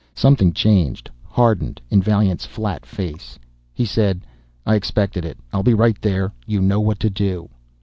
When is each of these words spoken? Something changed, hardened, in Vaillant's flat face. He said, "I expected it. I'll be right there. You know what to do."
Something 0.15 0.51
changed, 0.51 1.11
hardened, 1.25 1.79
in 1.91 2.01
Vaillant's 2.01 2.43
flat 2.47 2.87
face. 2.87 3.37
He 3.71 3.85
said, 3.85 4.21
"I 4.65 4.73
expected 4.73 5.25
it. 5.25 5.37
I'll 5.53 5.61
be 5.61 5.75
right 5.75 6.01
there. 6.01 6.33
You 6.47 6.59
know 6.59 6.79
what 6.79 6.99
to 7.01 7.11
do." 7.11 7.49